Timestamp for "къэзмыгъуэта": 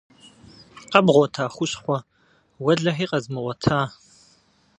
3.11-3.79